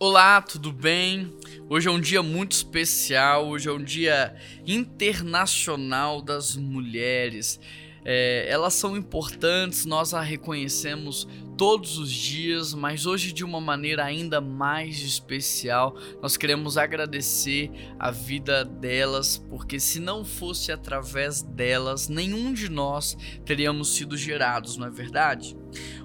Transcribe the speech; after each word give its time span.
Olá, 0.00 0.40
tudo 0.40 0.70
bem? 0.70 1.36
Hoje 1.68 1.88
é 1.88 1.90
um 1.90 2.00
dia 2.00 2.22
muito 2.22 2.52
especial, 2.52 3.48
hoje 3.48 3.68
é 3.68 3.72
um 3.72 3.82
dia 3.82 4.32
internacional 4.64 6.22
das 6.22 6.54
mulheres. 6.54 7.58
É, 8.04 8.46
elas 8.48 8.74
são 8.74 8.96
importantes, 8.96 9.84
nós 9.84 10.14
a 10.14 10.20
reconhecemos 10.20 11.26
todos 11.56 11.98
os 11.98 12.12
dias, 12.12 12.72
mas 12.72 13.06
hoje 13.06 13.32
de 13.32 13.42
uma 13.42 13.60
maneira 13.60 14.04
ainda 14.04 14.40
mais 14.40 15.00
especial. 15.00 15.96
Nós 16.22 16.36
queremos 16.36 16.78
agradecer 16.78 17.68
a 17.98 18.12
vida 18.12 18.64
delas, 18.64 19.44
porque 19.50 19.80
se 19.80 19.98
não 19.98 20.24
fosse 20.24 20.70
através 20.70 21.42
delas, 21.42 22.08
nenhum 22.08 22.52
de 22.52 22.68
nós 22.68 23.18
teríamos 23.44 23.96
sido 23.96 24.16
gerados, 24.16 24.76
não 24.76 24.86
é 24.86 24.90
verdade? 24.90 25.56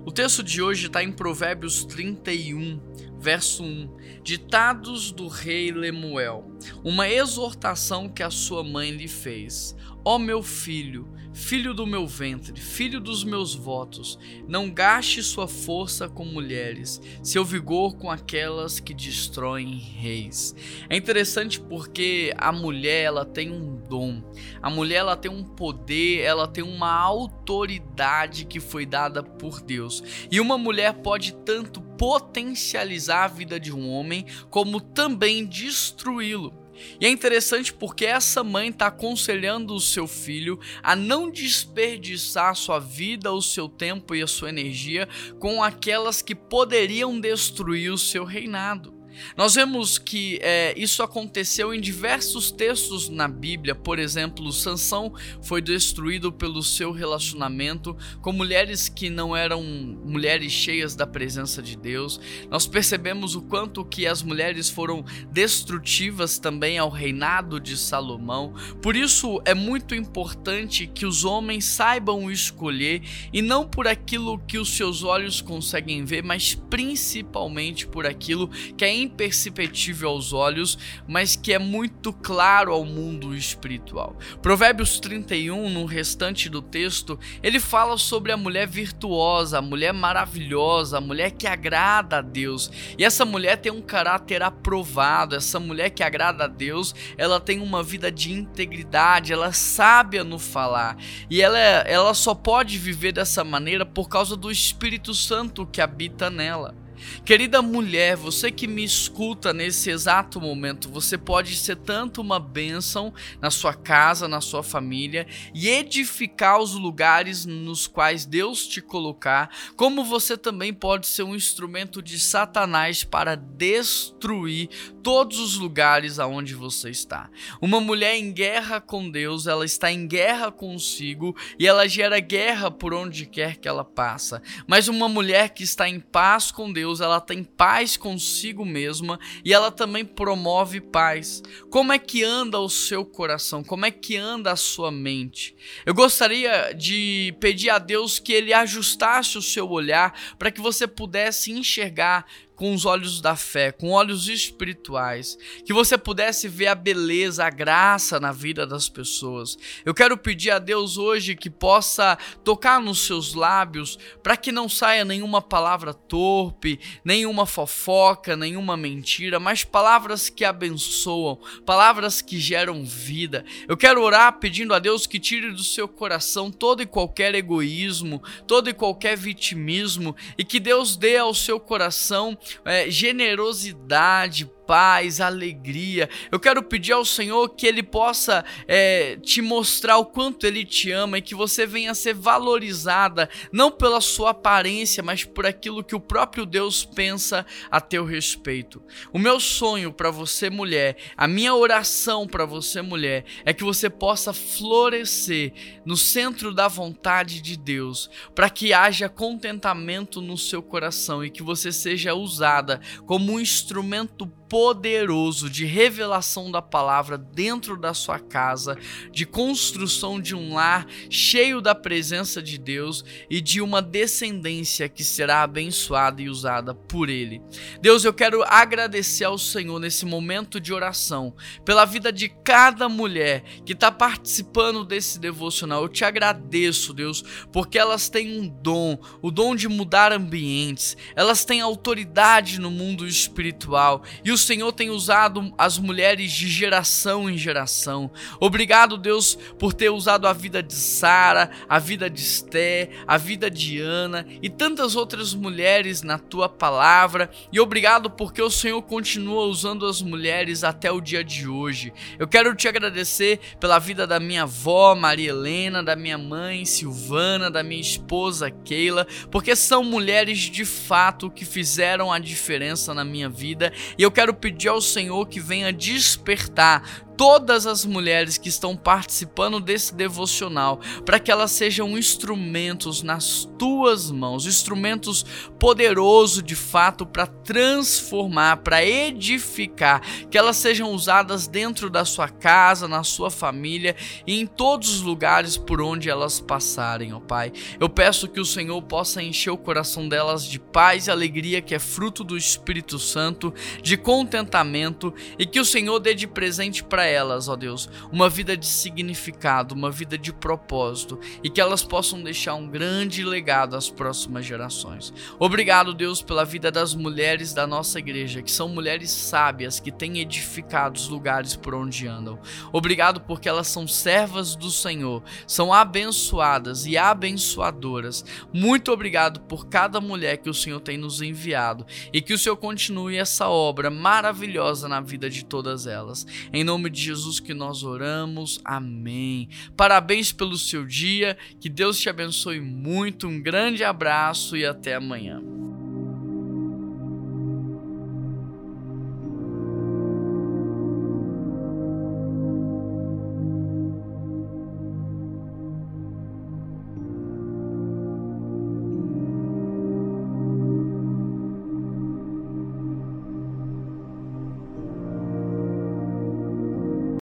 O 0.04 0.12
texto 0.12 0.42
de 0.42 0.64
hoje 0.64 0.88
está 0.88 1.04
em 1.04 1.12
Provérbios 1.12 1.86
31, 1.86 2.82
verso 3.24 3.64
1. 3.64 3.90
Ditados 4.22 5.10
do 5.10 5.30
rei 5.30 5.72
Lemuel, 5.72 6.52
uma 6.84 7.08
exortação 7.08 8.10
que 8.10 8.22
a 8.22 8.30
sua 8.30 8.66
mãe 8.66 8.92
lhe 8.92 9.08
fez. 9.08 9.74
Ó 10.04 10.18
oh, 10.18 10.20
meu 10.20 10.44
filho, 10.44 11.08
filho 11.34 11.74
do 11.74 11.88
meu 11.88 12.06
ventre, 12.06 12.60
filho 12.60 13.00
dos 13.00 13.24
meus 13.24 13.56
votos, 13.56 14.20
não 14.46 14.70
gaste 14.70 15.24
sua 15.24 15.48
força 15.48 16.10
com 16.10 16.26
mulheres, 16.26 17.02
seu 17.24 17.46
vigor 17.46 17.96
com 17.96 18.12
aquelas 18.12 18.82
que 18.82 18.94
destroem 18.94 19.78
reis. 19.78 20.54
É 20.90 20.98
interessante 20.98 21.58
porque 21.58 22.34
a 22.38 22.52
mulher 22.52 23.04
ela 23.04 23.24
tem 23.24 23.50
um 23.50 23.78
dom, 23.88 24.22
a 24.62 24.70
mulher 24.70 24.98
ela 24.98 25.16
tem 25.16 25.32
um 25.32 25.44
poder, 25.44 26.20
ela 26.20 26.50
tem 26.50 26.64
uma 26.64 26.92
autoridade 26.92 28.44
que 28.44 28.60
foi 28.60 28.86
dada 28.86 29.24
por 29.24 29.62
Deus. 29.62 30.04
E 30.30 30.42
uma 30.42 30.58
mulher 30.58 30.96
pode 30.96 31.34
tanto 31.46 31.82
potencializar 32.04 33.24
a 33.24 33.28
vida 33.30 33.58
de 33.58 33.72
um 33.72 33.90
homem, 33.90 34.26
como 34.50 34.82
também 34.82 35.46
destruí-lo. 35.46 36.54
E 37.00 37.06
é 37.06 37.10
interessante 37.10 37.72
porque 37.72 38.06
essa 38.06 38.44
mãe 38.44 38.68
está 38.68 38.88
aconselhando 38.88 39.74
o 39.74 39.80
seu 39.80 40.06
filho 40.06 40.60
a 40.82 40.98
não 40.98 41.32
desperdiçar 41.32 42.58
sua 42.58 42.78
vida, 42.78 43.32
o 43.32 43.42
seu 43.42 43.70
tempo 43.70 44.14
e 44.14 44.22
a 44.22 44.28
sua 44.28 44.50
energia 44.50 45.08
com 45.40 45.64
aquelas 45.64 46.22
que 46.22 46.36
poderiam 46.36 47.18
destruir 47.22 47.90
o 47.90 47.98
seu 47.98 48.26
reinado. 48.26 49.03
Nós 49.38 49.56
vemos 49.56 49.98
que 49.98 50.40
é, 50.42 50.74
isso 50.78 51.04
aconteceu 51.04 51.74
em 51.74 51.82
diversos 51.82 52.52
textos 52.52 53.10
na 53.10 53.28
Bíblia. 53.28 53.76
Por 53.76 54.00
exemplo, 54.00 54.52
Sansão 54.52 55.14
foi 55.42 55.62
destruído 55.62 56.32
pelo 56.32 56.62
seu 56.64 56.92
relacionamento 56.92 57.96
com 58.22 58.32
mulheres 58.32 58.90
que 58.90 59.10
não 59.10 59.36
eram 59.36 59.64
mulheres 59.64 60.52
cheias 60.52 60.96
da 60.96 61.08
presença 61.08 61.62
de 61.62 61.76
Deus. 61.78 62.20
Nós 62.50 62.68
percebemos 62.68 63.36
o 63.36 63.42
quanto 63.42 63.86
que 63.86 64.06
as 64.08 64.22
mulheres 64.22 64.70
foram 64.70 65.04
destrutivas 65.32 66.38
também 66.40 66.78
ao 66.78 66.90
reinado 66.90 67.60
de 67.60 67.78
Salomão. 67.78 68.54
Por 68.82 68.96
isso 68.96 69.42
é 69.46 69.54
muito 69.54 69.96
importante 69.96 70.88
que 70.88 71.06
os 71.06 71.26
homens 71.26 71.66
saibam 71.66 72.32
escolher 72.32 73.02
e 73.32 73.42
não 73.42 73.68
por 73.68 73.88
aquilo 73.88 74.40
que 74.40 74.58
os 74.58 74.70
seus 74.70 75.04
olhos 75.04 75.42
conseguem 75.42 76.06
ver, 76.06 76.24
mas 76.24 76.56
principalmente 76.56 77.88
por 77.88 78.06
aquilo 78.06 78.48
que 78.78 78.86
é 78.86 78.94
imperceptível 79.04 80.10
aos 80.10 80.34
olhos, 80.34 80.78
mas 81.08 81.36
que 81.36 81.54
é 81.54 81.60
muito 81.60 82.12
claro 82.12 82.72
ao 82.72 82.86
mundo 82.86 83.36
espiritual. 83.36 84.18
Provérbios 84.42 85.00
31, 85.00 85.70
no 85.70 85.86
restante 85.86 86.50
do 86.50 86.62
texto, 86.62 87.20
ele 87.42 87.60
fala 87.60 87.98
sobre 87.98 88.32
a 88.32 88.38
mulher 88.38 88.68
virtuosa, 88.68 89.60
a 89.60 89.62
mulher 89.62 89.94
maravilhosa, 89.94 90.98
a 90.98 91.02
mulher 91.02 91.32
que 91.32 91.48
agrada 91.48 92.18
a 92.18 92.22
Deus. 92.22 92.72
E 92.98 93.04
essa 93.04 93.26
mulher 93.26 93.58
tem 93.58 93.72
um 93.72 93.82
caráter 93.82 94.42
aprovado, 94.42 95.36
essa 95.36 95.60
mulher 95.60 95.90
que 95.90 96.04
agrada 96.04 96.46
a 96.46 96.48
Deus, 96.48 96.96
ela 97.18 97.40
tem 97.40 97.60
uma 97.60 97.84
vida 97.84 98.12
de 98.12 98.32
integridade, 98.32 99.34
ela 99.34 99.48
é 99.48 99.52
sábia 99.52 100.24
no 100.24 100.40
falar. 100.40 100.98
E 101.30 101.42
ela, 101.42 101.58
ela 101.58 102.14
só 102.14 102.34
pode 102.34 102.78
viver 102.78 103.12
dessa 103.12 103.44
maneira 103.44 103.86
por 103.86 104.08
causa 104.10 104.36
do 104.36 104.52
Espírito 104.52 105.14
Santo 105.14 105.66
que 105.66 105.82
habita 105.82 106.30
nela. 106.30 106.83
Querida 107.26 107.62
mulher, 107.62 108.16
você 108.16 108.52
que 108.52 108.68
me 108.68 108.84
escuta 108.84 109.54
nesse 109.54 109.90
exato 109.90 110.40
momento, 110.40 110.90
você 110.90 111.18
pode 111.18 111.56
ser 111.56 111.78
tanto 111.78 112.22
uma 112.22 112.40
bênção 112.40 113.14
na 113.42 113.50
sua 113.50 113.74
casa, 113.74 114.28
na 114.28 114.42
sua 114.42 114.64
família 114.64 115.26
e 115.54 115.70
edificar 115.70 116.60
os 116.60 116.74
lugares 116.74 117.46
nos 117.46 117.88
quais 117.88 118.26
Deus 118.26 118.68
te 118.68 118.82
colocar, 118.82 119.50
como 119.76 120.04
você 120.04 120.38
também 120.38 120.74
pode 120.74 121.08
ser 121.08 121.24
um 121.24 121.36
instrumento 121.36 122.02
de 122.02 122.20
Satanás 122.20 123.04
para 123.04 123.36
destruir 123.36 124.70
todos 125.02 125.40
os 125.40 125.58
lugares 125.58 126.20
aonde 126.20 126.56
você 126.56 126.90
está. 126.90 127.30
Uma 127.62 127.80
mulher 127.80 128.16
em 128.16 128.32
guerra 128.32 128.80
com 128.80 129.10
Deus, 129.10 129.48
ela 129.48 129.66
está 129.66 129.92
em 129.92 130.08
guerra 130.08 130.52
consigo 130.52 131.36
e 131.60 131.68
ela 131.68 131.88
gera 131.88 132.20
guerra 132.20 132.72
por 132.72 132.94
onde 132.94 133.26
quer 133.26 133.58
que 133.58 133.68
ela 133.68 133.84
passa. 133.84 134.42
Mas 134.68 134.88
uma 134.88 135.10
mulher 135.10 135.50
que 135.50 135.64
está 135.64 135.88
em 135.88 136.00
paz 136.00 136.52
com 136.52 136.72
Deus, 136.72 136.93
Deus, 136.94 137.02
ela 137.02 137.20
tem 137.20 137.44
paz 137.44 137.98
consigo 137.98 138.64
mesma 138.64 139.20
e 139.44 139.52
ela 139.52 139.72
também 139.72 140.06
promove 140.06 140.80
paz. 140.80 141.42
Como 141.72 141.92
é 141.92 141.98
que 141.98 142.24
anda 142.24 142.60
o 142.60 142.70
seu 142.70 143.04
coração? 143.04 143.64
Como 143.64 143.86
é 143.86 143.92
que 143.92 144.16
anda 144.16 144.52
a 144.52 144.56
sua 144.56 144.92
mente? 144.92 145.56
Eu 145.86 145.94
gostaria 145.94 146.72
de 146.74 147.36
pedir 147.40 147.72
a 147.72 147.80
Deus 147.80 148.20
que 148.20 148.32
ele 148.32 148.54
ajustasse 148.54 149.38
o 149.38 149.42
seu 149.42 149.68
olhar 149.70 150.14
para 150.38 150.52
que 150.52 150.62
você 150.62 150.86
pudesse 150.86 151.52
enxergar 151.52 152.26
com 152.56 152.74
os 152.74 152.86
olhos 152.86 153.20
da 153.20 153.36
fé, 153.36 153.72
com 153.72 153.90
olhos 153.90 154.28
espirituais, 154.28 155.38
que 155.66 155.74
você 155.74 155.98
pudesse 155.98 156.48
ver 156.48 156.68
a 156.68 156.76
beleza, 156.76 157.46
a 157.46 157.50
graça 157.50 158.20
na 158.20 158.32
vida 158.32 158.66
das 158.66 158.88
pessoas. 158.88 159.58
Eu 159.86 159.94
quero 159.94 160.18
pedir 160.18 160.52
a 160.52 160.60
Deus 160.60 160.98
hoje 160.98 161.36
que 161.36 161.50
possa 161.50 162.18
tocar 162.44 162.80
nos 162.80 163.06
seus 163.06 163.34
lábios 163.34 163.98
para 164.22 164.38
que 164.38 164.52
não 164.52 164.70
saia 164.70 165.04
nenhuma 165.04 165.42
palavra 165.42 165.94
torpe, 165.94 166.80
nenhuma 167.04 167.46
fofoca, 167.46 168.36
nenhuma 168.36 168.78
mentira, 168.78 169.40
mas 169.40 169.64
palavras 169.64 170.30
que 170.30 170.46
abençoam, 170.46 171.40
palavras 171.66 172.22
que 172.22 172.40
geram 172.40 172.86
vida. 172.86 173.44
Eu 173.68 173.76
quero 173.76 174.02
orar 174.02 174.40
pedindo 174.40 174.74
a 174.74 174.80
Deus 174.80 175.08
que 175.08 175.20
tire 175.20 175.52
do 175.52 175.64
seu 175.64 175.88
coração 175.88 176.52
todo 176.52 176.82
e 176.82 176.86
qualquer 176.86 177.34
egoísmo, 177.36 178.22
todo 178.46 178.70
e 178.70 178.74
qualquer 178.74 179.18
vitimismo 179.18 180.16
e 180.38 180.44
que 180.44 180.60
Deus 180.60 180.96
dê 180.96 181.18
ao 181.18 181.34
seu 181.34 181.60
coração 181.60 182.38
é, 182.66 182.90
generosidade, 182.90 184.50
paz, 184.66 185.22
alegria. 185.22 186.10
Eu 186.32 186.40
quero 186.40 186.64
pedir 186.64 186.94
ao 186.94 187.06
Senhor 187.06 187.50
que 187.50 187.68
Ele 187.68 187.84
possa 187.84 188.44
é, 188.68 189.18
te 189.18 189.42
mostrar 189.42 189.98
o 189.98 190.06
quanto 190.06 190.46
Ele 190.46 190.66
te 190.66 190.92
ama 190.92 191.18
e 191.18 191.22
que 191.22 191.36
você 191.36 191.66
venha 191.66 191.92
a 191.92 191.96
ser 191.96 192.14
valorizada, 192.14 193.30
não 193.52 193.72
pela 193.72 194.02
sua 194.02 194.32
aparência, 194.32 195.04
mas 195.04 195.24
por 195.24 195.46
aquilo 195.46 195.84
que 195.84 195.96
o 195.96 196.00
próprio 196.00 196.46
Deus 196.46 196.86
pensa 196.86 197.46
a 197.70 197.80
teu 197.80 198.06
respeito. 198.06 198.82
O 199.12 199.20
meu 199.20 199.40
sonho 199.40 199.92
para 199.92 200.12
você, 200.12 200.50
mulher, 200.50 200.98
a 201.16 201.28
minha 201.28 201.54
oração 201.54 202.28
para 202.28 202.46
você, 202.46 202.82
mulher, 202.82 203.26
é 203.46 203.54
que 203.54 203.64
você 203.64 203.90
possa 203.90 204.34
florescer 204.34 205.54
no 205.86 205.98
centro 205.98 206.54
da 206.54 206.68
vontade 206.68 207.42
de 207.42 207.58
Deus, 207.58 208.10
para 208.34 208.50
que 208.50 208.74
haja 208.74 209.10
contentamento 209.10 210.22
no 210.22 210.38
seu 210.38 210.62
coração 210.62 211.24
e 211.24 211.30
que 211.30 211.44
você 211.44 211.72
seja 211.72 212.14
usada 212.14 212.80
como 213.06 213.34
um 213.34 213.40
instrumento 213.40 214.26
poderoso 214.54 215.50
de 215.50 215.66
revelação 215.66 216.52
da 216.52 216.62
palavra 216.62 217.18
dentro 217.18 217.76
da 217.76 217.92
sua 217.92 218.20
casa, 218.20 218.78
de 219.12 219.26
construção 219.26 220.22
de 220.22 220.36
um 220.36 220.54
lar 220.54 220.86
cheio 221.10 221.60
da 221.60 221.74
presença 221.74 222.40
de 222.40 222.60
Deus 222.60 223.04
e 223.28 223.42
de 223.42 223.62
uma 223.62 223.82
descendência 223.82 224.88
que 224.88 225.04
será 225.04 225.42
abençoada 225.42 226.22
e 226.22 226.30
usada 226.30 226.76
por 226.76 227.10
Ele. 227.10 227.42
Deus, 227.82 228.06
eu 228.06 228.14
quero 228.14 228.44
agradecer 228.44 229.24
ao 229.24 229.40
Senhor 229.40 229.80
nesse 229.80 230.06
momento 230.06 230.60
de 230.60 230.72
oração 230.72 231.34
pela 231.66 231.84
vida 231.84 232.14
de 232.14 232.30
cada 232.30 232.88
mulher 232.88 233.42
que 233.66 233.74
está 233.74 233.92
participando 233.92 234.86
desse 234.86 235.18
devocional. 235.20 235.82
Eu 235.82 235.90
te 235.90 236.06
agradeço, 236.06 236.94
Deus, 236.94 237.24
porque 237.52 237.80
elas 237.80 238.08
têm 238.08 238.40
um 238.40 238.48
dom, 238.48 239.00
o 239.20 239.32
dom 239.32 239.56
de 239.56 239.68
mudar 239.68 240.14
ambientes, 240.14 240.96
elas 241.16 241.44
têm 241.44 241.60
autoridade 241.60 242.60
no 242.60 242.70
mundo 242.70 243.08
espiritual 243.08 244.04
e 244.24 244.32
o 244.32 244.43
Senhor 244.44 244.72
tem 244.72 244.90
usado 244.90 245.54
as 245.58 245.78
mulheres 245.78 246.32
de 246.32 246.48
geração 246.48 247.30
em 247.30 247.38
geração. 247.38 248.12
Obrigado, 248.40 248.98
Deus, 248.98 249.36
por 249.58 249.74
ter 249.74 249.90
usado 249.90 250.28
a 250.28 250.34
vida 250.34 250.62
de 250.62 250.74
Sara, 250.74 251.50
a 251.68 251.80
vida 251.80 252.10
de 252.10 252.22
Esté, 252.22 252.90
a 253.08 253.18
vida 253.18 253.50
de 253.50 253.80
Ana 253.80 254.26
e 254.42 254.50
tantas 254.50 254.96
outras 254.96 255.34
mulheres 255.34 256.02
na 256.02 256.18
tua 256.20 256.48
palavra. 256.48 257.30
E 257.52 257.60
obrigado 257.60 258.10
porque 258.10 258.42
o 258.42 258.50
Senhor 258.50 258.82
continua 258.84 259.46
usando 259.46 259.86
as 259.86 260.02
mulheres 260.02 260.64
até 260.64 260.92
o 260.92 261.02
dia 261.02 261.24
de 261.24 261.48
hoje. 261.48 261.94
Eu 262.20 262.28
quero 262.28 262.56
te 262.56 262.68
agradecer 262.68 263.40
pela 263.60 263.80
vida 263.80 264.06
da 264.06 264.20
minha 264.20 264.44
avó, 264.44 264.94
Maria 264.94 265.30
Helena, 265.30 265.82
da 265.82 265.96
minha 265.96 266.18
mãe, 266.18 266.66
Silvana, 266.66 267.50
da 267.50 267.64
minha 267.64 267.82
esposa, 267.82 268.52
Keila, 268.52 269.08
porque 269.32 269.56
são 269.56 269.84
mulheres 269.84 270.40
de 270.40 270.66
fato 270.66 271.32
que 271.32 271.46
fizeram 271.46 272.12
a 272.12 272.20
diferença 272.20 272.94
na 272.94 273.04
minha 273.04 273.30
vida 273.30 273.74
e 273.98 274.04
eu 274.04 274.12
quero 274.12 274.23
pedir 274.32 274.68
ao 274.68 274.80
Senhor 274.80 275.28
que 275.28 275.40
venha 275.40 275.74
despertar 275.74 277.03
todas 277.18 277.66
as 277.68 277.86
mulheres 277.86 278.38
que 278.38 278.50
estão 278.50 278.76
participando 278.76 279.60
desse 279.60 279.94
devocional, 279.94 280.80
para 281.06 281.20
que 281.20 281.32
elas 281.32 281.52
sejam 281.52 281.98
instrumentos 281.98 283.02
nas 283.04 283.48
tuas 283.58 284.12
mãos, 284.12 284.46
instrumentos 284.46 285.26
poderosos 285.60 286.44
de 286.44 286.56
fato 286.56 287.06
para 287.06 287.28
transformar, 287.28 288.58
para 288.58 288.84
edificar, 288.84 290.02
que 290.30 290.38
elas 290.38 290.58
sejam 290.58 290.92
usadas 290.92 291.48
dentro 291.48 291.90
da 291.90 292.06
sua 292.06 292.28
casa, 292.28 292.88
na 292.88 293.04
sua 293.04 293.30
família 293.30 293.96
e 294.26 294.40
em 294.40 294.46
todos 294.46 294.90
os 294.90 295.02
lugares 295.02 295.58
por 295.58 295.82
onde 295.82 296.10
elas 296.10 296.40
passarem, 296.40 297.14
ó 297.14 297.20
Pai. 297.20 297.52
Eu 297.80 297.90
peço 297.90 298.28
que 298.28 298.40
o 298.40 298.46
Senhor 298.46 298.82
possa 298.82 299.22
encher 299.22 299.52
o 299.52 299.58
coração 299.58 300.08
delas 300.10 300.46
de 300.46 300.60
paz 300.60 301.08
e 301.08 301.12
alegria 301.12 301.62
que 301.62 301.76
é 301.76 301.80
fruto 301.80 302.24
do 302.24 302.38
Espírito 302.38 303.00
Santo, 303.00 303.54
de 303.82 303.98
contentamento 303.98 305.14
e 305.38 305.46
que 305.46 305.60
o 305.60 305.66
Senhor 305.66 306.00
dê 306.00 306.14
de 306.14 306.28
presente 306.28 306.84
para 307.04 307.08
elas, 307.08 307.50
ó 307.50 307.58
Deus, 307.58 307.90
uma 308.14 308.30
vida 308.30 308.56
de 308.56 308.66
significado, 308.66 309.76
uma 309.76 309.92
vida 309.92 310.18
de 310.18 310.32
propósito 310.32 311.20
e 311.44 311.50
que 311.50 311.60
elas 311.60 311.84
possam 311.84 312.24
deixar 312.24 312.56
um 312.56 312.66
grande 312.66 313.26
legado 313.26 313.76
às 313.76 313.90
próximas 313.90 314.46
gerações. 314.46 315.14
Obrigado, 315.38 315.94
Deus, 315.94 316.22
pela 316.22 316.46
vida 316.46 316.72
das 316.72 316.96
mulheres 316.96 317.54
da 317.54 317.68
nossa 317.68 318.00
igreja, 318.00 318.42
que 318.42 318.50
são 318.50 318.70
mulheres 318.70 319.12
sábias 319.12 319.82
que 319.82 319.92
têm 319.92 320.20
edificado 320.20 320.98
os 320.98 321.10
lugares 321.10 321.58
por 321.58 321.76
onde 321.76 322.08
andam. 322.08 322.40
Obrigado 322.72 323.20
porque 323.20 323.50
elas 323.50 323.68
são 323.68 323.86
servas 323.86 324.56
do 324.56 324.72
Senhor, 324.72 325.22
são 325.46 325.74
abençoadas 325.74 326.86
e 326.86 326.96
abençoadoras. 326.96 328.24
Muito 328.54 328.94
obrigado 328.94 329.42
por 329.42 329.68
cada 329.68 330.00
mulher 330.00 330.38
que 330.38 330.50
o 330.50 330.54
Senhor 330.54 330.80
tem 330.80 330.98
nos 330.98 331.22
enviado 331.22 331.86
e 332.14 332.22
que 332.22 332.34
o 332.34 332.38
Senhor 332.38 332.56
continue 332.56 333.18
essa 333.18 333.50
obra 333.50 333.90
maravilhosa 333.90 334.88
na 334.88 335.02
vida 335.02 335.30
de 335.30 335.44
todas 335.44 335.86
elas. 335.86 336.26
Em 336.54 336.64
nome 336.64 336.93
de 336.94 337.02
Jesus 337.02 337.40
que 337.40 337.54
nós 337.54 337.84
oramos. 337.84 338.62
Amém. 338.64 339.50
Parabéns 339.76 340.32
pelo 340.32 340.58
seu 340.58 340.86
dia. 340.86 341.38
Que 341.60 341.68
Deus 341.68 342.00
te 342.00 342.10
abençoe 342.10 342.62
muito. 342.62 343.28
Um 343.28 343.42
grande 343.42 343.84
abraço 343.84 344.56
e 344.56 344.66
até 344.66 344.96
amanhã. 344.96 345.42